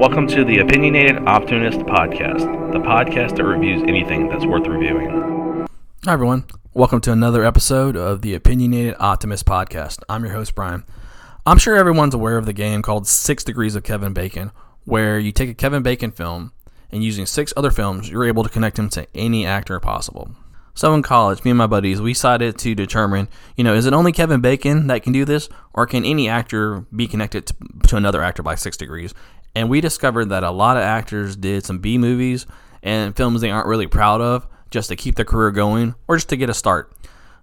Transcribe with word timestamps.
Welcome 0.00 0.26
to 0.28 0.46
the 0.46 0.60
Opinionated 0.60 1.18
Optimist 1.26 1.80
Podcast, 1.80 2.72
the 2.72 2.78
podcast 2.78 3.36
that 3.36 3.44
reviews 3.44 3.82
anything 3.82 4.30
that's 4.30 4.46
worth 4.46 4.66
reviewing. 4.66 5.66
Hi, 6.06 6.14
everyone. 6.14 6.46
Welcome 6.72 7.02
to 7.02 7.12
another 7.12 7.44
episode 7.44 7.96
of 7.96 8.22
the 8.22 8.32
Opinionated 8.34 8.96
Optimist 8.98 9.44
Podcast. 9.44 10.02
I'm 10.08 10.24
your 10.24 10.32
host, 10.32 10.54
Brian. 10.54 10.84
I'm 11.44 11.58
sure 11.58 11.76
everyone's 11.76 12.14
aware 12.14 12.38
of 12.38 12.46
the 12.46 12.54
game 12.54 12.80
called 12.80 13.06
Six 13.06 13.44
Degrees 13.44 13.74
of 13.74 13.82
Kevin 13.82 14.14
Bacon, 14.14 14.52
where 14.86 15.18
you 15.18 15.32
take 15.32 15.50
a 15.50 15.54
Kevin 15.54 15.82
Bacon 15.82 16.12
film 16.12 16.54
and 16.90 17.04
using 17.04 17.26
six 17.26 17.52
other 17.54 17.70
films, 17.70 18.08
you're 18.08 18.24
able 18.24 18.42
to 18.42 18.48
connect 18.48 18.78
him 18.78 18.88
to 18.88 19.06
any 19.14 19.44
actor 19.44 19.78
possible. 19.80 20.34
So 20.72 20.94
in 20.94 21.02
college, 21.02 21.44
me 21.44 21.50
and 21.50 21.58
my 21.58 21.66
buddies, 21.66 22.00
we 22.00 22.14
decided 22.14 22.56
to 22.56 22.74
determine, 22.74 23.28
you 23.54 23.64
know, 23.64 23.74
is 23.74 23.84
it 23.84 23.92
only 23.92 24.12
Kevin 24.12 24.40
Bacon 24.40 24.86
that 24.86 25.02
can 25.02 25.12
do 25.12 25.26
this, 25.26 25.50
or 25.74 25.84
can 25.84 26.06
any 26.06 26.26
actor 26.26 26.86
be 26.96 27.06
connected 27.06 27.46
to, 27.48 27.54
to 27.88 27.96
another 27.96 28.22
actor 28.22 28.42
by 28.42 28.54
six 28.54 28.78
degrees? 28.78 29.12
And 29.54 29.68
we 29.68 29.80
discovered 29.80 30.26
that 30.26 30.44
a 30.44 30.50
lot 30.50 30.76
of 30.76 30.82
actors 30.82 31.36
did 31.36 31.64
some 31.64 31.78
B 31.78 31.98
movies 31.98 32.46
and 32.82 33.16
films 33.16 33.40
they 33.40 33.50
aren't 33.50 33.66
really 33.66 33.86
proud 33.86 34.20
of 34.20 34.46
just 34.70 34.88
to 34.88 34.96
keep 34.96 35.16
their 35.16 35.24
career 35.24 35.50
going 35.50 35.94
or 36.06 36.16
just 36.16 36.28
to 36.28 36.36
get 36.36 36.50
a 36.50 36.54
start. 36.54 36.92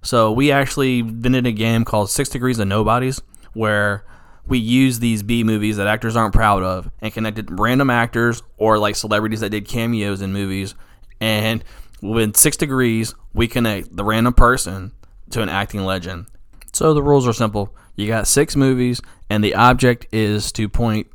So 0.01 0.31
we 0.31 0.51
actually 0.51 0.99
invented 0.99 1.45
a 1.45 1.51
game 1.51 1.83
called 1.83 2.09
Six 2.09 2.29
Degrees 2.29 2.59
of 2.59 2.67
Nobodies 2.67 3.21
where 3.53 4.05
we 4.45 4.57
use 4.57 4.99
these 4.99 5.23
B 5.23 5.43
movies 5.43 5.77
that 5.77 5.87
actors 5.87 6.15
aren't 6.15 6.33
proud 6.33 6.63
of 6.63 6.89
and 7.01 7.13
connected 7.13 7.59
random 7.59 7.89
actors 7.89 8.41
or 8.57 8.79
like 8.79 8.95
celebrities 8.95 9.41
that 9.41 9.49
did 9.49 9.67
cameos 9.67 10.21
in 10.21 10.31
movies. 10.31 10.75
And 11.19 11.63
within 12.01 12.33
six 12.33 12.55
degrees, 12.55 13.15
we 13.33 13.47
connect 13.47 13.95
the 13.95 14.03
random 14.03 14.33
person 14.33 14.93
to 15.31 15.41
an 15.41 15.49
acting 15.49 15.83
legend. 15.83 16.27
So 16.71 16.93
the 16.93 17.03
rules 17.03 17.27
are 17.27 17.33
simple. 17.33 17.75
You 17.95 18.07
got 18.07 18.27
six 18.27 18.55
movies, 18.55 19.01
and 19.29 19.43
the 19.43 19.55
object 19.55 20.07
is 20.11 20.51
to 20.53 20.69
point 20.69 21.07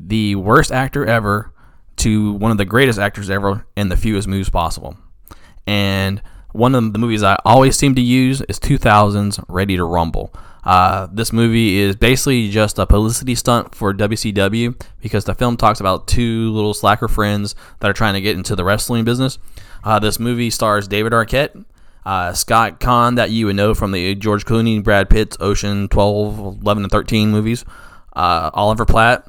the 0.00 0.34
worst 0.36 0.72
actor 0.72 1.04
ever 1.04 1.52
to 1.96 2.32
one 2.32 2.50
of 2.50 2.58
the 2.58 2.64
greatest 2.64 2.98
actors 2.98 3.28
ever 3.28 3.66
in 3.76 3.90
the 3.90 3.96
fewest 3.96 4.26
moves 4.26 4.48
possible. 4.48 4.96
And 5.66 6.22
one 6.52 6.74
of 6.74 6.92
the 6.92 6.98
movies 6.98 7.22
I 7.22 7.38
always 7.44 7.76
seem 7.76 7.94
to 7.94 8.00
use 8.00 8.40
is 8.42 8.58
2000's 8.58 9.38
Ready 9.48 9.76
to 9.76 9.84
Rumble. 9.84 10.32
Uh, 10.64 11.08
this 11.12 11.32
movie 11.32 11.78
is 11.78 11.96
basically 11.96 12.50
just 12.50 12.78
a 12.78 12.86
publicity 12.86 13.34
stunt 13.34 13.74
for 13.74 13.94
WCW 13.94 14.80
because 15.00 15.24
the 15.24 15.34
film 15.34 15.56
talks 15.56 15.80
about 15.80 16.06
two 16.06 16.50
little 16.52 16.74
slacker 16.74 17.08
friends 17.08 17.54
that 17.80 17.90
are 17.90 17.94
trying 17.94 18.14
to 18.14 18.20
get 18.20 18.36
into 18.36 18.56
the 18.56 18.64
wrestling 18.64 19.04
business. 19.04 19.38
Uh, 19.84 19.98
this 19.98 20.18
movie 20.18 20.50
stars 20.50 20.86
David 20.88 21.12
Arquette, 21.12 21.64
uh, 22.04 22.32
Scott 22.32 22.80
Caan, 22.80 23.16
that 23.16 23.30
you 23.30 23.46
would 23.46 23.56
know 23.56 23.74
from 23.74 23.92
the 23.92 24.14
George 24.14 24.44
Clooney, 24.44 24.82
Brad 24.82 25.08
Pitt's 25.08 25.36
Ocean 25.40 25.88
12, 25.88 26.60
11, 26.62 26.82
and 26.84 26.92
13 26.92 27.30
movies, 27.30 27.64
uh, 28.14 28.50
Oliver 28.52 28.84
Platt, 28.84 29.26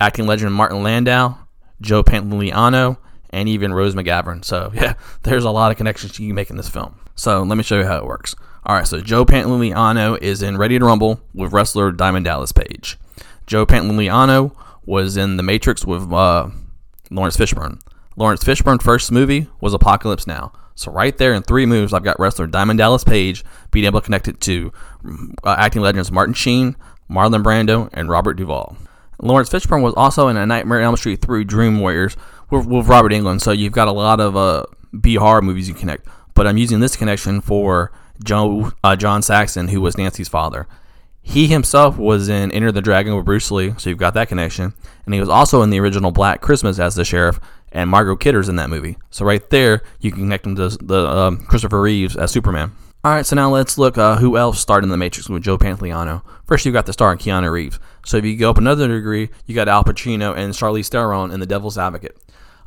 acting 0.00 0.26
legend 0.26 0.54
Martin 0.54 0.82
Landau, 0.82 1.36
Joe 1.80 2.02
Pantoliano, 2.02 2.98
and 3.30 3.48
even 3.48 3.72
Rose 3.72 3.94
McGowan. 3.94 4.44
So, 4.44 4.70
yeah, 4.74 4.94
there's 5.22 5.44
a 5.44 5.50
lot 5.50 5.70
of 5.70 5.76
connections 5.76 6.18
you 6.18 6.28
can 6.28 6.34
make 6.34 6.50
in 6.50 6.56
this 6.56 6.68
film. 6.68 6.98
So, 7.14 7.42
let 7.42 7.56
me 7.56 7.64
show 7.64 7.78
you 7.78 7.84
how 7.84 7.98
it 7.98 8.06
works. 8.06 8.34
All 8.66 8.76
right, 8.76 8.86
so 8.86 9.00
Joe 9.00 9.24
Pantoliano 9.24 10.18
is 10.20 10.42
in 10.42 10.58
Ready 10.58 10.78
to 10.78 10.84
Rumble 10.84 11.20
with 11.32 11.52
wrestler 11.52 11.90
Diamond 11.90 12.26
Dallas 12.26 12.52
Page. 12.52 12.98
Joe 13.46 13.64
Pantoliano 13.64 14.54
was 14.84 15.16
in 15.16 15.36
The 15.36 15.42
Matrix 15.42 15.84
with 15.84 16.12
uh, 16.12 16.48
Laurence 17.10 17.36
Fishburne. 17.36 17.80
Laurence 18.16 18.44
Fishburne's 18.44 18.82
first 18.82 19.12
movie 19.12 19.48
was 19.60 19.72
Apocalypse 19.72 20.26
Now. 20.26 20.52
So 20.74 20.92
right 20.92 21.16
there 21.16 21.34
in 21.34 21.42
three 21.42 21.66
moves, 21.66 21.92
I've 21.92 22.04
got 22.04 22.20
wrestler 22.20 22.46
Diamond 22.46 22.78
Dallas 22.78 23.04
Page 23.04 23.44
being 23.70 23.86
able 23.86 24.00
to 24.00 24.04
connect 24.04 24.28
it 24.28 24.40
to 24.42 24.72
uh, 25.44 25.56
acting 25.58 25.82
legends 25.82 26.12
Martin 26.12 26.34
Sheen, 26.34 26.76
Marlon 27.10 27.42
Brando, 27.42 27.88
and 27.92 28.08
Robert 28.08 28.34
Duvall. 28.34 28.76
Laurence 29.20 29.50
Fishburne 29.50 29.82
was 29.82 29.94
also 29.96 30.28
in 30.28 30.36
A 30.36 30.46
Nightmare 30.46 30.78
on 30.78 30.84
Elm 30.84 30.96
Street 30.96 31.20
3 31.20 31.44
Dream 31.44 31.80
Warriors 31.80 32.16
with, 32.50 32.66
with 32.66 32.86
Robert 32.86 33.12
Englund. 33.12 33.40
So 33.40 33.52
you've 33.52 33.72
got 33.72 33.88
a 33.88 33.92
lot 33.92 34.20
of 34.20 34.36
uh, 34.36 34.64
B 35.00 35.16
horror 35.16 35.42
movies 35.42 35.68
you 35.68 35.74
connect. 35.74 36.06
But 36.34 36.46
I'm 36.46 36.56
using 36.56 36.80
this 36.80 36.96
connection 36.96 37.40
for 37.40 37.92
Joe, 38.22 38.72
uh, 38.84 38.96
John 38.96 39.22
Saxon, 39.22 39.68
who 39.68 39.80
was 39.80 39.98
Nancy's 39.98 40.28
father. 40.28 40.66
He 41.20 41.46
himself 41.46 41.98
was 41.98 42.28
in 42.28 42.52
Enter 42.52 42.72
the 42.72 42.80
Dragon 42.80 43.14
with 43.14 43.26
Bruce 43.26 43.50
Lee, 43.50 43.74
so 43.76 43.90
you've 43.90 43.98
got 43.98 44.14
that 44.14 44.28
connection. 44.28 44.72
And 45.04 45.12
he 45.12 45.20
was 45.20 45.28
also 45.28 45.62
in 45.62 45.70
the 45.70 45.80
original 45.80 46.10
Black 46.10 46.40
Christmas 46.40 46.78
as 46.78 46.94
the 46.94 47.04
sheriff, 47.04 47.38
and 47.70 47.90
Margot 47.90 48.16
Kidder's 48.16 48.48
in 48.48 48.56
that 48.56 48.70
movie. 48.70 48.96
So 49.10 49.26
right 49.26 49.48
there, 49.50 49.82
you 50.00 50.10
can 50.10 50.22
connect 50.22 50.46
him 50.46 50.56
to 50.56 50.68
the 50.68 51.06
um, 51.06 51.44
Christopher 51.44 51.82
Reeves 51.82 52.16
as 52.16 52.30
Superman. 52.30 52.72
All 53.04 53.12
right, 53.12 53.24
so 53.24 53.36
now 53.36 53.48
let's 53.48 53.78
look 53.78 53.96
uh, 53.96 54.16
who 54.16 54.36
else 54.36 54.58
starred 54.58 54.82
in 54.82 54.90
The 54.90 54.96
Matrix 54.96 55.28
with 55.28 55.44
Joe 55.44 55.56
Pantoliano. 55.56 56.22
First, 56.46 56.66
you 56.66 56.72
got 56.72 56.84
the 56.84 56.92
star 56.92 57.16
Keanu 57.16 57.50
Reeves. 57.52 57.78
So 58.04 58.16
if 58.16 58.24
you 58.24 58.36
go 58.36 58.50
up 58.50 58.58
another 58.58 58.88
degree, 58.88 59.30
you 59.46 59.54
got 59.54 59.68
Al 59.68 59.84
Pacino 59.84 60.36
and 60.36 60.52
Charlize 60.52 60.88
Theron 60.88 61.30
in 61.30 61.38
The 61.38 61.46
Devil's 61.46 61.78
Advocate. 61.78 62.18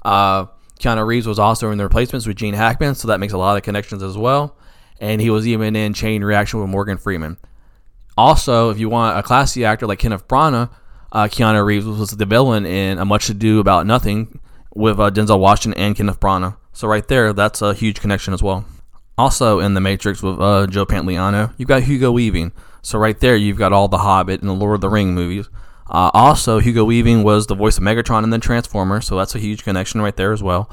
Uh, 0.03 0.45
Keanu 0.79 1.05
Reeves 1.05 1.27
was 1.27 1.37
also 1.37 1.69
in 1.71 1.77
The 1.77 1.83
Replacements 1.83 2.25
with 2.25 2.37
Gene 2.37 2.53
Hackman, 2.53 2.95
so 2.95 3.09
that 3.09 3.19
makes 3.19 3.33
a 3.33 3.37
lot 3.37 3.57
of 3.57 3.63
connections 3.63 4.01
as 4.01 4.17
well. 4.17 4.55
And 5.01 5.19
he 5.19 5.29
was 5.29 5.45
even 5.45 5.75
in 5.75 5.93
Chain 5.93 6.23
Reaction 6.23 6.61
with 6.61 6.69
Morgan 6.69 6.97
Freeman. 6.97 7.37
Also, 8.17 8.69
if 8.69 8.79
you 8.79 8.87
want 8.87 9.19
a 9.19 9.23
classy 9.23 9.65
actor 9.65 9.85
like 9.85 9.99
Kenneth 9.99 10.29
Branagh, 10.29 10.69
uh, 11.11 11.25
Keanu 11.25 11.65
Reeves 11.65 11.85
was 11.85 12.11
the 12.11 12.25
villain 12.25 12.65
in 12.65 12.99
A 12.99 13.05
Much 13.05 13.29
Ado 13.29 13.59
About 13.59 13.85
Nothing 13.85 14.39
with 14.73 14.97
uh, 14.97 15.11
Denzel 15.11 15.39
Washington 15.39 15.81
and 15.81 15.93
Kenneth 15.93 16.21
Branagh. 16.21 16.55
So 16.71 16.87
right 16.87 17.05
there, 17.05 17.33
that's 17.33 17.61
a 17.61 17.73
huge 17.73 17.99
connection 17.99 18.33
as 18.33 18.41
well. 18.41 18.65
Also 19.17 19.59
in 19.59 19.73
The 19.73 19.81
Matrix 19.81 20.23
with 20.23 20.39
uh, 20.39 20.67
Joe 20.67 20.85
Pantoliano, 20.85 21.53
you've 21.57 21.67
got 21.67 21.83
Hugo 21.83 22.11
Weaving. 22.11 22.51
So 22.81 22.97
right 22.97 23.19
there, 23.19 23.35
you've 23.35 23.57
got 23.57 23.73
all 23.73 23.87
the 23.87 23.99
Hobbit 23.99 24.41
and 24.41 24.49
the 24.49 24.53
Lord 24.53 24.75
of 24.75 24.81
the 24.81 24.89
Ring 24.89 25.13
movies. 25.13 25.49
Uh, 25.89 26.09
also, 26.13 26.59
Hugo 26.59 26.85
Weaving 26.85 27.23
was 27.23 27.47
the 27.47 27.55
voice 27.55 27.77
of 27.77 27.83
Megatron 27.83 28.23
in 28.23 28.29
the 28.29 28.39
Transformers, 28.39 29.05
so 29.05 29.17
that's 29.17 29.35
a 29.35 29.39
huge 29.39 29.63
connection 29.63 30.01
right 30.01 30.15
there 30.15 30.31
as 30.31 30.41
well. 30.41 30.69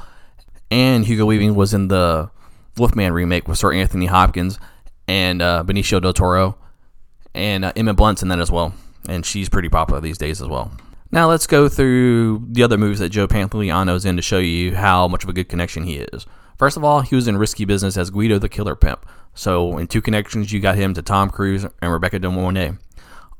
And 0.71 1.05
Hugo 1.05 1.25
Weaving 1.25 1.55
was 1.55 1.73
in 1.73 1.89
the 1.89 2.31
Wolfman 2.77 3.11
remake 3.11 3.47
with 3.47 3.57
Sir 3.57 3.73
Anthony 3.73 4.05
Hopkins 4.05 4.59
and 5.07 5.41
uh, 5.41 5.63
Benicio 5.65 6.01
del 6.01 6.13
Toro, 6.13 6.57
and 7.35 7.65
uh, 7.65 7.73
Emma 7.75 7.93
Blunt's 7.93 8.21
in 8.23 8.29
that 8.29 8.39
as 8.39 8.49
well, 8.49 8.73
and 9.07 9.25
she's 9.25 9.49
pretty 9.49 9.67
popular 9.69 9.99
these 9.99 10.17
days 10.17 10.41
as 10.41 10.47
well. 10.47 10.71
Now 11.11 11.27
let's 11.27 11.47
go 11.47 11.67
through 11.67 12.45
the 12.47 12.63
other 12.63 12.77
movies 12.77 12.99
that 12.99 13.09
Joe 13.09 13.27
Pantoliano's 13.27 14.05
in 14.05 14.15
to 14.15 14.21
show 14.21 14.37
you 14.37 14.75
how 14.75 15.07
much 15.07 15.23
of 15.23 15.29
a 15.29 15.33
good 15.33 15.49
connection 15.49 15.83
he 15.83 15.97
is. 15.97 16.25
First 16.59 16.77
of 16.77 16.83
all, 16.83 17.01
he 17.01 17.15
was 17.15 17.27
in 17.27 17.37
Risky 17.37 17.65
Business 17.65 17.97
as 17.97 18.11
Guido 18.11 18.37
the 18.37 18.49
Killer 18.49 18.75
Pimp. 18.75 19.05
So 19.33 19.77
in 19.77 19.87
two 19.87 20.01
connections, 20.01 20.51
you 20.51 20.59
got 20.59 20.75
him 20.75 20.93
to 20.93 21.01
Tom 21.01 21.31
Cruise 21.31 21.65
and 21.81 21.91
Rebecca 21.91 22.19
De 22.19 22.29
Mornay. 22.29 22.73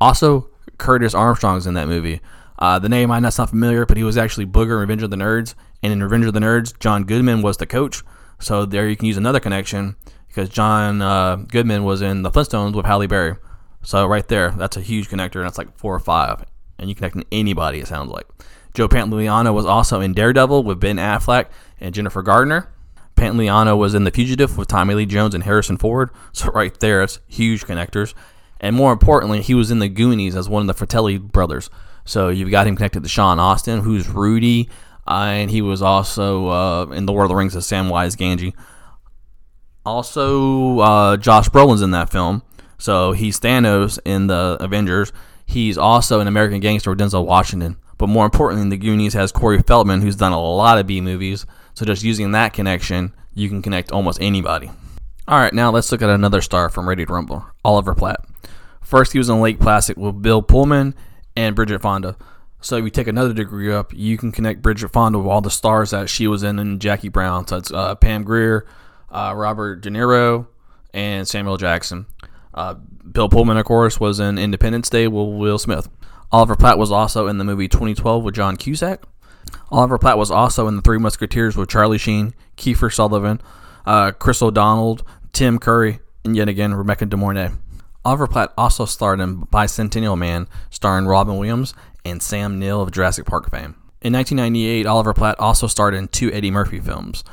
Also, 0.02 0.50
Curtis 0.78 1.13
Armstrong's 1.13 1.68
in 1.68 1.75
that 1.75 1.88
movie. 1.88 2.22
Uh, 2.57 2.80
the 2.80 2.90
name 2.90 3.12
know 3.12 3.19
not 3.19 3.50
familiar, 3.50 3.85
but 3.85 3.97
he 3.97 4.03
was 4.03 4.18
actually 4.18 4.46
Booger 4.46 4.75
in 4.75 4.80
Revenge 4.80 5.03
of 5.03 5.12
the 5.12 5.18
Nerds. 5.18 5.53
And 5.84 5.94
in 5.94 6.02
Revenge 6.02 6.25
of 6.25 6.34
the 6.34 6.40
Nerds, 6.40 6.78
John 6.80 7.03
Goodman 7.03 7.41
was 7.41 7.57
the 7.57 7.68
coach. 7.68 8.02
So 8.40 8.66
there 8.66 8.90
you 8.90 8.96
can 8.96 9.06
use 9.06 9.18
another 9.18 9.40
connection 9.40 9.97
because 10.28 10.50
John 10.50 11.01
uh, 11.01 11.36
Goodman 11.36 11.84
was 11.84 12.01
in 12.01 12.24
The 12.24 12.31
Flintstones 12.31 12.74
with 12.74 12.86
Halle 12.86 13.07
Berry. 13.07 13.36
So 13.84 14.07
right 14.07 14.28
there, 14.28 14.51
that's 14.51 14.78
a 14.78 14.81
huge 14.81 15.09
connector, 15.09 15.36
and 15.36 15.46
that's 15.46 15.57
like 15.57 15.78
four 15.78 15.94
or 15.94 16.00
five 16.00 16.46
and 16.80 16.90
you 16.90 16.96
connect 16.96 17.16
to 17.16 17.25
anybody, 17.31 17.80
it 17.80 17.88
sounds 17.88 18.09
like. 18.09 18.25
Joe 18.74 18.88
Pantoliano 18.88 19.53
was 19.53 19.66
also 19.66 20.00
in 20.00 20.13
Daredevil 20.13 20.63
with 20.63 20.80
Ben 20.80 20.97
Affleck 20.97 21.47
and 21.80 21.94
Jennifer 21.94 22.22
Gardner. 22.22 22.72
Pantoliano 23.19 23.78
was 23.78 23.94
in 23.94 24.03
The 24.03 24.12
Fugitive 24.12 24.57
with 24.57 24.68
Tommy 24.68 24.94
Lee 24.96 25.06
Jones 25.06 25.35
and 25.35 25.44
Harrison 25.44 25.78
Ford. 25.78 26.09
So 26.31 26.50
right 26.52 26.78
there, 26.80 27.03
it's 27.03 27.19
huge 27.28 27.66
connectors. 27.66 28.13
And 28.59 28.75
more 28.75 28.91
importantly, 28.91 29.41
he 29.41 29.53
was 29.53 29.72
in 29.72 29.80
The 29.80 29.90
Goonies 29.90 30.35
as 30.35 30.50
one 30.50 30.62
of 30.62 30.68
the 30.68 30.74
Fratelli 30.74 31.18
brothers. 31.18 31.69
So 32.06 32.30
you've 32.30 32.52
got 32.52 32.68
him 32.68 32.75
connected 32.75 33.03
to 33.03 33.09
Sean 33.09 33.40
Austin, 33.40 33.81
who's 33.81 34.09
Rudy, 34.09 34.69
uh, 35.07 35.31
and 35.31 35.52
he 35.52 35.62
was 35.62 35.81
also 35.81 36.47
uh, 36.47 36.85
in 36.91 37.06
The 37.06 37.13
Lord 37.13 37.25
of 37.25 37.30
the 37.30 37.35
Rings 37.35 37.56
as 37.56 37.68
Samwise 37.68 38.16
Gamgee. 38.16 38.53
Also, 39.86 40.80
uh, 40.80 41.18
Josh 41.18 41.50
Brolin's 41.50 41.81
in 41.81 41.91
that 41.91 42.09
film. 42.09 42.44
So 42.78 43.12
he's 43.12 43.40
Thanos 43.40 44.00
in 44.06 44.28
the 44.28 44.57
Avengers, 44.59 45.12
He's 45.50 45.80
also 45.80 46.19
an 46.19 46.28
American 46.28 46.59
Gangster 46.59 46.91
with 46.91 47.00
Denzel 47.00 47.25
Washington. 47.25 47.78
But 47.97 48.07
more 48.07 48.25
importantly, 48.25 48.69
the 48.69 48.78
Goonies 48.78 49.13
has 49.13 49.31
Corey 49.31 49.59
Feldman, 49.59 50.01
who's 50.01 50.15
done 50.15 50.31
a 50.31 50.39
lot 50.39 50.77
of 50.77 50.86
B 50.86 51.01
movies. 51.01 51.48
So 51.80 51.86
just 51.86 52.04
using 52.04 52.34
that 52.34 52.52
connection, 52.52 53.14
you 53.34 53.48
can 53.48 53.62
connect 53.62 53.94
almost 53.94 54.22
anybody. 54.22 54.70
All 55.30 55.40
right, 55.40 55.54
now 55.54 55.72
let's 55.72 55.90
look 55.94 56.02
at 56.02 56.10
another 56.10 56.42
star 56.42 56.68
from 56.68 56.90
Ready 56.90 57.06
to 57.06 57.14
Rumble, 57.14 57.46
Oliver 57.64 57.96
Platt. 57.96 58.26
First, 58.81 59.14
he 59.14 59.18
was 59.18 59.30
in 59.30 59.40
Lake 59.40 59.62
Placid 59.62 59.96
with 59.96 60.22
Bill 60.22 60.42
Pullman 60.42 60.94
and 61.38 61.56
Bridget 61.56 61.81
Fonda. 61.81 62.18
So 62.60 62.76
if 62.76 62.84
you 62.84 62.90
take 62.90 63.08
another 63.08 63.31
degree 63.31 63.72
up, 63.72 63.94
you 63.96 64.18
can 64.18 64.34
connect 64.34 64.62
Bridget 64.62 64.90
Fonda 64.90 65.20
with 65.20 65.30
all 65.30 65.40
the 65.40 65.50
stars 65.50 65.92
that 65.92 66.10
she 66.10 66.28
was 66.28 66.44
in 66.44 66.60
in 66.60 66.80
Jackie 66.80 67.08
Brown. 67.08 67.48
So 67.48 67.56
it's 67.56 67.72
uh, 67.72 67.96
Pam 67.96 68.25
Grier, 68.25 68.68
uh, 69.10 69.32
Robert 69.34 69.80
De 69.80 69.90
Niro, 69.90 70.48
and 70.94 71.25
Samuel 71.25 71.56
Jackson. 71.56 72.08
Uh, 72.54 72.74
Bill 72.74 73.30
Pullman, 73.30 73.56
of 73.56 73.64
course, 73.64 74.02
was 74.02 74.20
in 74.20 74.38
Independence 74.38 74.90
Day 74.90 75.08
with 75.08 75.30
Will 75.30 75.58
Smith. 75.58 75.88
Oliver 76.30 76.58
Platt 76.58 76.78
was 76.78 76.92
also 76.92 77.28
in 77.28 77.38
the 77.38 77.46
movie 77.46 77.70
2012 77.70 78.22
with 78.22 78.36
John 78.36 78.58
Cusack. 78.58 79.06
Oliver 79.71 79.97
Platt 79.97 80.18
was 80.18 80.31
also 80.31 80.68
in 80.68 80.75
The 80.75 80.81
Three 80.81 80.97
Musketeers 80.97 81.56
with 81.56 81.69
Charlie 81.69 81.97
Sheen, 81.97 82.33
Kiefer 82.57 82.94
Sutherland, 82.94 83.41
uh, 83.86 84.12
Chris 84.12 84.41
O'Donnell, 84.41 85.00
Tim 85.33 85.59
Curry, 85.59 86.00
and 86.24 86.36
yet 86.36 86.50
again 86.50 86.74
Rebecca 86.74 87.06
De 87.06 87.18
Mornay. 87.18 87.51
Oliver 88.06 88.27
Platt 88.27 88.53
also 88.57 88.86
starred 88.86 89.19
in 89.19 89.41
Bicentennial 89.47 90.18
Man, 90.18 90.47
starring 90.69 91.06
Robin 91.06 91.38
Williams 91.38 91.74
and 92.06 92.21
Sam 92.21 92.57
Neill 92.57 92.81
of 92.81 92.91
Jurassic 92.91 93.25
Park 93.25 93.51
fame. 93.51 93.75
In 94.01 94.13
1998, 94.13 94.86
Oliver 94.86 95.13
Platt 95.13 95.39
also 95.39 95.68
starred 95.68 95.94
in 95.94 96.07
two 96.07 96.31
Eddie 96.31 96.51
Murphy 96.51 96.80
films, 96.80 97.24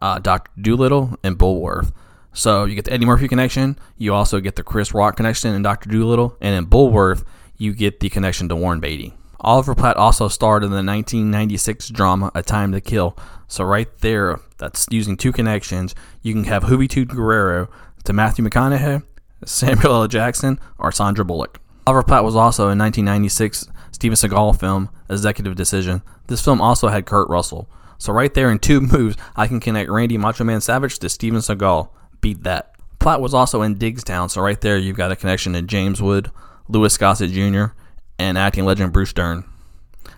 uh, 0.00 0.18
Doctor 0.18 0.50
Dolittle 0.60 1.18
and 1.22 1.38
Bulworth. 1.38 1.92
So 2.32 2.64
you 2.64 2.74
get 2.74 2.86
the 2.86 2.92
Eddie 2.92 3.06
Murphy 3.06 3.28
connection. 3.28 3.78
You 3.98 4.14
also 4.14 4.40
get 4.40 4.56
the 4.56 4.62
Chris 4.62 4.94
Rock 4.94 5.16
connection 5.16 5.54
in 5.54 5.62
Doctor 5.62 5.90
Dolittle, 5.90 6.36
and 6.40 6.54
in 6.54 6.66
Bulworth, 6.66 7.24
you 7.58 7.74
get 7.74 8.00
the 8.00 8.08
connection 8.08 8.48
to 8.48 8.56
Warren 8.56 8.80
Beatty. 8.80 9.14
Oliver 9.44 9.74
Platt 9.74 9.96
also 9.98 10.28
starred 10.28 10.64
in 10.64 10.70
the 10.70 10.76
1996 10.76 11.90
drama 11.90 12.32
A 12.34 12.42
Time 12.42 12.72
to 12.72 12.80
Kill. 12.80 13.16
So 13.46 13.62
right 13.62 13.88
there, 13.98 14.40
that's 14.56 14.86
using 14.90 15.16
two 15.16 15.32
connections. 15.32 15.94
You 16.22 16.32
can 16.32 16.44
have 16.44 16.64
Juventud 16.64 17.06
Guerrera 17.06 17.68
to 18.04 18.12
Matthew 18.14 18.44
McConaughey, 18.44 19.02
Samuel 19.44 19.94
L. 19.94 20.08
Jackson, 20.08 20.58
or 20.78 20.90
Sandra 20.90 21.24
Bullock. 21.24 21.60
Oliver 21.86 22.02
Platt 22.02 22.24
was 22.24 22.34
also 22.34 22.70
in 22.70 22.78
1996 22.78 23.68
Steven 23.92 24.16
Seagal 24.16 24.58
film 24.58 24.88
Executive 25.10 25.54
Decision. 25.54 26.02
This 26.26 26.42
film 26.42 26.62
also 26.62 26.88
had 26.88 27.04
Kurt 27.04 27.28
Russell. 27.28 27.68
So 27.98 28.12
right 28.12 28.32
there 28.32 28.50
in 28.50 28.58
two 28.58 28.80
moves, 28.92 29.16
I 29.36 29.46
can 29.46 29.60
connect 29.60 29.90
Randy 29.90 30.16
Macho 30.16 30.44
Man 30.44 30.62
Savage 30.62 30.98
to 31.00 31.10
Steven 31.10 31.40
Seagal. 31.40 31.90
Beat 32.22 32.42
that. 32.44 32.74
Platt 32.98 33.20
was 33.20 33.34
also 33.34 33.60
in 33.60 33.76
Diggstown, 33.76 34.30
so 34.30 34.40
right 34.40 34.60
there 34.60 34.78
you've 34.78 34.96
got 34.96 35.12
a 35.12 35.16
connection 35.16 35.52
to 35.52 35.60
James 35.60 36.00
Wood, 36.00 36.30
Louis 36.68 36.96
Gossett 36.96 37.30
Jr., 37.30 37.74
and 38.18 38.38
acting 38.38 38.64
legend 38.64 38.92
Bruce 38.92 39.12
Dern. 39.12 39.44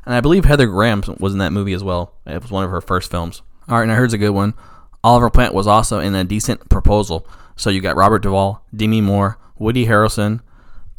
And 0.05 0.15
I 0.15 0.21
believe 0.21 0.45
Heather 0.45 0.67
Graham 0.67 1.03
was 1.19 1.33
in 1.33 1.39
that 1.39 1.53
movie 1.53 1.73
as 1.73 1.83
well. 1.83 2.15
It 2.27 2.41
was 2.43 2.51
one 2.51 2.65
of 2.65 2.71
her 2.71 2.81
first 2.81 3.11
films. 3.11 3.43
All 3.69 3.79
right, 3.79 3.87
now 3.87 3.95
here's 3.95 4.13
a 4.13 4.19
good 4.19 4.31
one. 4.31 4.55
Oliver 5.03 5.31
Platt 5.31 5.55
was 5.55 5.67
also 5.67 5.99
in 6.01 6.15
A 6.15 6.25
Decent 6.25 6.69
Proposal. 6.69 7.27
So 7.57 7.71
you 7.71 7.81
got 7.81 7.97
Robert 7.97 8.21
Duvall, 8.21 8.65
Demi 8.75 9.01
Moore, 9.01 9.39
Woody 9.59 9.87
Harrelson, 9.87 10.41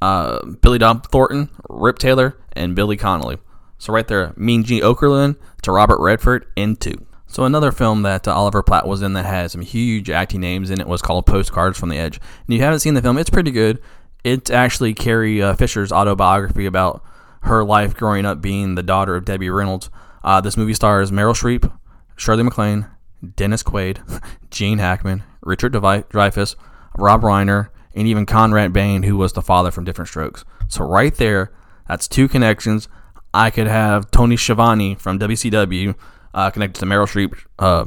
uh, 0.01 0.45
Billy 0.45 0.79
Bob 0.79 1.07
Thornton, 1.11 1.49
Rip 1.69 1.99
Taylor, 1.99 2.38
and 2.53 2.75
Billy 2.75 2.97
Connolly. 2.97 3.38
So 3.77 3.94
right 3.94 4.07
there, 4.07 4.33
Mean 4.35 4.63
Gene 4.63 4.81
Okerlund 4.81 5.38
to 5.61 5.71
Robert 5.71 5.99
Redford 5.99 6.47
in 6.55 6.75
two. 6.75 7.05
So 7.27 7.44
another 7.44 7.71
film 7.71 8.03
that 8.03 8.27
uh, 8.27 8.33
Oliver 8.33 8.63
Platt 8.63 8.88
was 8.88 9.01
in 9.01 9.13
that 9.13 9.25
had 9.25 9.51
some 9.51 9.61
huge 9.61 10.09
acting 10.09 10.39
names 10.41 10.71
in 10.71 10.79
it 10.79 10.88
was 10.88 11.01
called 11.01 11.25
Postcards 11.25 11.77
from 11.77 11.89
the 11.89 11.97
Edge. 11.97 12.17
And 12.17 12.53
if 12.53 12.57
you 12.57 12.63
haven't 12.63 12.79
seen 12.79 12.94
the 12.94 13.01
film, 13.01 13.17
it's 13.17 13.29
pretty 13.29 13.51
good. 13.51 13.79
It's 14.27 14.50
actually 14.50 14.94
Carrie 14.94 15.41
uh, 15.41 15.56
Fisher's 15.56 15.94
autobiography 15.94 16.65
about 16.65 17.01
her 17.44 17.63
life 17.63 17.95
growing 17.95 18.25
up 18.25 18.41
being 18.41 18.75
the 18.75 18.83
daughter 18.83 19.15
of 19.15 19.24
Debbie 19.24 19.50
Reynolds. 19.50 19.89
Uh, 20.21 20.41
this 20.41 20.57
movie 20.57 20.74
stars 20.74 21.12
Meryl 21.12 21.33
Streep, 21.33 21.71
Shirley 22.18 22.44
MacLaine, 22.44 22.88
Dennis 23.38 23.63
Quaid, 23.63 24.01
Gene 24.51 24.79
Hackman, 24.79 25.24
Richard 25.44 25.71
Dreyfuss, 25.71 26.57
Rob 26.97 27.21
Reiner, 27.21 27.69
and 27.95 28.06
even 28.06 28.25
Conrad 28.25 28.74
Bain, 28.74 29.03
who 29.03 29.15
was 29.15 29.31
the 29.31 29.41
father 29.41 29.71
from 29.71 29.85
Diff'rent 29.85 30.09
Strokes. 30.09 30.44
So 30.68 30.83
right 30.83 31.15
there, 31.15 31.53
that's 31.88 32.09
two 32.09 32.27
connections. 32.27 32.89
I 33.33 33.50
could 33.50 33.68
have 33.68 34.12
Tony 34.12 34.35
Schiavone 34.35 34.95
from 34.95 35.19
WCW 35.19 35.95
uh, 36.33 36.50
connected 36.50 36.81
to 36.81 36.85
Meryl 36.85 37.07
Streep, 37.07 37.33
uh, 37.59 37.85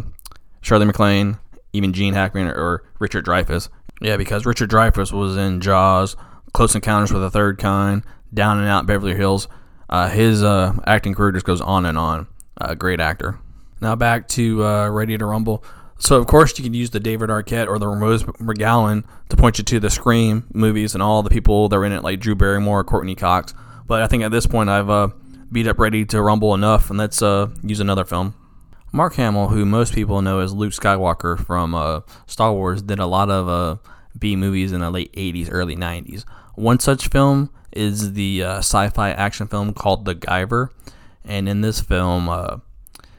Shirley 0.62 0.86
MacLaine, 0.86 1.36
even 1.74 1.92
Gene 1.92 2.14
Hackman 2.14 2.46
or 2.46 2.82
Richard 2.98 3.26
Dreyfuss. 3.26 3.68
Yeah, 4.00 4.16
because 4.16 4.46
Richard 4.46 4.70
Dreyfuss 4.70 5.12
was 5.12 5.36
in 5.36 5.60
Jaws, 5.60 6.16
Close 6.52 6.74
Encounters 6.74 7.12
with 7.12 7.22
the 7.22 7.30
Third 7.30 7.58
Kind, 7.58 8.04
Down 8.32 8.58
and 8.58 8.68
Out 8.68 8.86
Beverly 8.86 9.14
Hills. 9.14 9.48
Uh, 9.88 10.08
his 10.08 10.42
uh, 10.42 10.74
acting 10.86 11.14
career 11.14 11.32
just 11.32 11.46
goes 11.46 11.60
on 11.60 11.84
and 11.86 11.98
on. 11.98 12.26
Uh, 12.60 12.74
great 12.74 13.00
actor. 13.00 13.38
Now 13.80 13.96
back 13.96 14.28
to 14.28 14.64
uh, 14.64 14.88
Ready 14.88 15.16
to 15.18 15.26
Rumble. 15.26 15.64
So 15.98 16.16
of 16.16 16.26
course 16.26 16.56
you 16.58 16.64
can 16.64 16.74
use 16.74 16.90
the 16.90 17.00
David 17.00 17.28
Arquette 17.28 17.68
or 17.68 17.78
the 17.78 17.88
Rose 17.88 18.22
McGowan 18.24 19.04
to 19.28 19.36
point 19.36 19.58
you 19.58 19.64
to 19.64 19.80
the 19.80 19.90
Scream 19.90 20.46
movies 20.52 20.94
and 20.94 21.02
all 21.02 21.22
the 21.22 21.30
people 21.30 21.68
that 21.68 21.76
are 21.76 21.84
in 21.84 21.92
it, 21.92 22.02
like 22.02 22.20
Drew 22.20 22.34
Barrymore, 22.34 22.84
Courteney 22.84 23.14
Cox. 23.14 23.54
But 23.86 24.02
I 24.02 24.06
think 24.06 24.22
at 24.22 24.30
this 24.30 24.46
point 24.46 24.70
I've 24.70 24.88
uh, 24.88 25.08
beat 25.50 25.66
up 25.66 25.78
Ready 25.78 26.04
to 26.06 26.22
Rumble 26.22 26.54
enough, 26.54 26.90
and 26.90 26.98
let's 26.98 27.20
uh, 27.20 27.48
use 27.62 27.80
another 27.80 28.04
film. 28.04 28.34
Mark 28.92 29.14
Hamill, 29.14 29.48
who 29.48 29.64
most 29.64 29.94
people 29.94 30.22
know 30.22 30.40
as 30.40 30.52
Luke 30.52 30.72
Skywalker 30.72 31.38
from 31.44 32.02
Star 32.26 32.52
Wars, 32.52 32.82
did 32.82 32.98
a 32.98 33.06
lot 33.06 33.30
of 33.30 33.80
B 34.18 34.36
movies 34.36 34.72
in 34.72 34.80
the 34.80 34.90
late 34.90 35.12
80s, 35.12 35.48
early 35.50 35.76
90s. 35.76 36.24
One 36.54 36.78
such 36.78 37.08
film 37.08 37.50
is 37.72 38.14
the 38.14 38.42
uh, 38.42 38.58
sci 38.58 38.88
fi 38.90 39.10
action 39.10 39.46
film 39.46 39.72
called 39.74 40.04
The 40.04 40.14
Guyver. 40.14 40.70
And 41.24 41.48
in 41.48 41.60
this 41.60 41.80
film, 41.80 42.28
uh, 42.28 42.58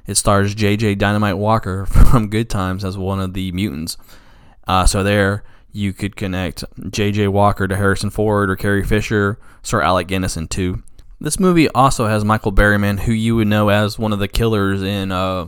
it 0.08 0.16
stars 0.16 0.56
J.J. 0.56 0.96
Dynamite 0.96 1.38
Walker 1.38 1.86
from 1.88 2.30
Good 2.30 2.50
Times 2.50 2.84
as 2.84 2.98
one 2.98 3.20
of 3.20 3.34
the 3.34 3.52
mutants. 3.52 3.98
Uh, 4.68 4.86
so 4.86 5.04
there, 5.04 5.44
you 5.72 5.94
could 5.94 6.16
connect 6.16 6.64
J.J. 6.90 7.28
Walker 7.30 7.68
to 7.68 7.76
Harrison 7.76 8.10
Ford 8.10 8.50
or 8.50 8.56
Carrie 8.56 8.84
Fisher, 8.84 9.40
Sir 9.62 9.82
Alec 9.82 10.08
Guinness 10.08 10.38
in 10.38 10.48
two. 10.48 10.84
This 11.20 11.40
movie 11.40 11.70
also 11.70 12.08
has 12.08 12.26
Michael 12.26 12.52
Berryman, 12.52 13.00
who 13.00 13.12
you 13.12 13.36
would 13.36 13.48
know 13.48 13.70
as 13.70 14.00
one 14.00 14.12
of 14.12 14.20
the 14.20 14.28
killers 14.28 14.82
in 14.82 15.12
uh, 15.12 15.48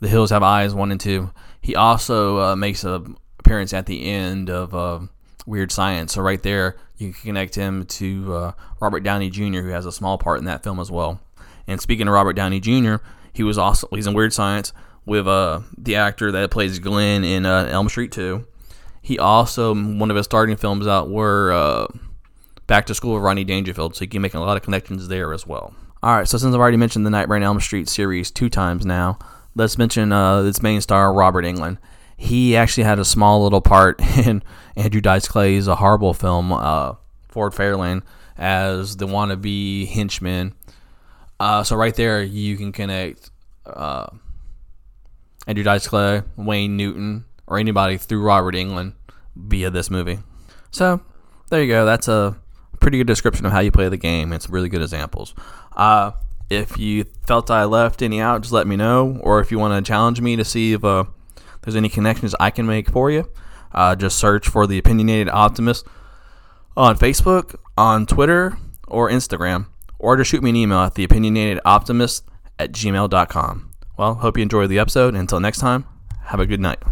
The 0.00 0.08
Hills 0.08 0.30
Have 0.30 0.42
Eyes 0.42 0.74
1 0.74 0.90
and 0.90 1.00
2. 1.00 1.30
He 1.60 1.76
also 1.76 2.38
uh, 2.38 2.56
makes 2.56 2.84
an 2.84 3.16
appearance 3.38 3.74
at 3.74 3.84
the 3.84 4.06
end 4.06 4.48
of 4.48 4.74
uh, 4.74 5.00
Weird 5.46 5.72
Science. 5.72 6.14
So 6.14 6.22
right 6.22 6.42
there, 6.42 6.76
you 6.96 7.12
can 7.12 7.22
connect 7.22 7.54
him 7.54 7.84
to 7.86 8.34
uh, 8.34 8.52
Robert 8.80 9.00
Downey 9.00 9.30
Jr., 9.30 9.60
who 9.60 9.68
has 9.68 9.86
a 9.86 9.92
small 9.92 10.18
part 10.18 10.38
in 10.38 10.44
that 10.46 10.62
film 10.62 10.80
as 10.80 10.90
well. 10.90 11.20
And 11.66 11.80
speaking 11.80 12.08
of 12.08 12.14
Robert 12.14 12.34
Downey 12.34 12.60
Jr., 12.60 12.96
he 13.32 13.42
was 13.42 13.58
also 13.58 13.88
he's 13.90 14.06
in 14.06 14.14
Weird 14.14 14.32
Science 14.32 14.72
with 15.06 15.26
uh, 15.26 15.60
the 15.76 15.96
actor 15.96 16.30
that 16.32 16.50
plays 16.50 16.78
Glenn 16.78 17.24
in 17.24 17.46
uh, 17.46 17.68
Elm 17.70 17.88
Street 17.88 18.12
2. 18.12 18.46
He 19.02 19.18
also 19.18 19.74
one 19.74 20.10
of 20.10 20.16
his 20.16 20.24
starting 20.24 20.56
films 20.56 20.86
out 20.86 21.10
were 21.10 21.52
uh, 21.52 21.86
Back 22.66 22.86
to 22.86 22.94
School 22.94 23.14
with 23.14 23.22
Ronnie 23.22 23.44
Dangerfield, 23.44 23.94
so 23.94 24.04
you 24.04 24.08
can 24.08 24.22
make 24.22 24.34
a 24.34 24.40
lot 24.40 24.56
of 24.56 24.62
connections 24.62 25.08
there 25.08 25.34
as 25.34 25.46
well. 25.46 25.74
All 26.02 26.16
right, 26.16 26.28
so 26.28 26.38
since 26.38 26.54
I've 26.54 26.60
already 26.60 26.76
mentioned 26.76 27.04
the 27.04 27.10
Nightmare 27.10 27.36
on 27.36 27.42
Elm 27.42 27.60
Street 27.60 27.88
series 27.88 28.30
two 28.30 28.48
times 28.48 28.86
now, 28.86 29.18
let's 29.54 29.76
mention 29.76 30.12
uh, 30.12 30.42
its 30.42 30.62
main 30.62 30.80
star 30.80 31.12
Robert 31.12 31.44
Englund. 31.44 31.78
He 32.24 32.56
actually 32.56 32.84
had 32.84 32.98
a 32.98 33.04
small 33.04 33.42
little 33.42 33.60
part 33.60 34.00
in 34.16 34.42
Andrew 34.76 35.02
Dice 35.02 35.28
Clay's 35.28 35.68
A 35.68 35.76
Horrible 35.76 36.14
film, 36.14 36.54
uh, 36.54 36.94
Ford 37.28 37.52
Fairlane, 37.52 38.02
as 38.38 38.96
the 38.96 39.06
wannabe 39.06 39.86
henchman. 39.86 40.54
Uh, 41.38 41.62
so 41.62 41.76
right 41.76 41.94
there, 41.94 42.22
you 42.22 42.56
can 42.56 42.72
connect 42.72 43.30
uh, 43.66 44.06
Andrew 45.46 45.64
Dice 45.64 45.86
Clay, 45.86 46.22
Wayne 46.36 46.78
Newton, 46.78 47.26
or 47.46 47.58
anybody 47.58 47.98
through 47.98 48.22
Robert 48.22 48.54
Englund 48.54 48.94
via 49.36 49.68
this 49.68 49.90
movie. 49.90 50.18
So 50.70 51.02
there 51.50 51.62
you 51.62 51.68
go. 51.68 51.84
That's 51.84 52.08
a 52.08 52.38
pretty 52.80 52.96
good 52.96 53.06
description 53.06 53.44
of 53.44 53.52
how 53.52 53.60
you 53.60 53.70
play 53.70 53.90
the 53.90 53.98
game. 53.98 54.32
It's 54.32 54.48
really 54.48 54.70
good 54.70 54.80
examples. 54.80 55.34
Uh, 55.76 56.12
if 56.48 56.78
you 56.78 57.04
felt 57.26 57.50
I 57.50 57.64
left 57.64 58.00
any 58.00 58.18
out, 58.18 58.40
just 58.40 58.52
let 58.52 58.66
me 58.66 58.76
know. 58.76 59.20
Or 59.20 59.40
if 59.40 59.52
you 59.52 59.58
want 59.58 59.84
to 59.84 59.86
challenge 59.86 60.22
me 60.22 60.36
to 60.36 60.44
see 60.44 60.72
if 60.72 60.84
uh, 60.84 61.04
there's 61.64 61.76
any 61.76 61.88
connections 61.88 62.34
I 62.38 62.50
can 62.50 62.66
make 62.66 62.88
for 62.90 63.10
you, 63.10 63.28
uh, 63.72 63.96
just 63.96 64.18
search 64.18 64.48
for 64.48 64.66
the 64.66 64.78
Opinionated 64.78 65.28
Optimist 65.28 65.86
on 66.76 66.96
Facebook, 66.96 67.56
on 67.76 68.06
Twitter, 68.06 68.56
or 68.86 69.10
Instagram. 69.10 69.66
Or 69.98 70.16
just 70.16 70.30
shoot 70.30 70.42
me 70.42 70.50
an 70.50 70.56
email 70.56 70.78
at 70.80 70.94
theopinionatedoptimist 70.94 72.22
at 72.58 72.72
gmail.com. 72.72 73.70
Well, 73.96 74.14
hope 74.14 74.36
you 74.36 74.42
enjoyed 74.42 74.68
the 74.68 74.78
episode. 74.78 75.14
Until 75.14 75.40
next 75.40 75.58
time, 75.58 75.86
have 76.24 76.40
a 76.40 76.46
good 76.46 76.60
night. 76.60 76.82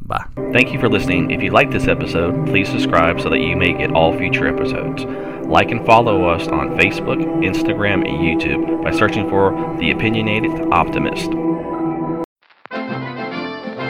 Bye. 0.00 0.24
Thank 0.52 0.72
you 0.72 0.80
for 0.80 0.88
listening. 0.88 1.30
If 1.30 1.42
you 1.42 1.50
like 1.50 1.70
this 1.70 1.86
episode, 1.86 2.46
please 2.46 2.68
subscribe 2.68 3.20
so 3.20 3.28
that 3.28 3.38
you 3.38 3.56
may 3.56 3.72
get 3.72 3.92
all 3.92 4.16
future 4.16 4.46
episodes. 4.48 5.04
Like 5.46 5.70
and 5.70 5.84
follow 5.84 6.24
us 6.28 6.48
on 6.48 6.70
Facebook, 6.70 7.22
Instagram, 7.44 8.08
and 8.08 8.18
YouTube 8.18 8.82
by 8.82 8.90
searching 8.90 9.28
for 9.28 9.50
The 9.78 9.90
Opinionated 9.90 10.72
Optimist. 10.72 11.30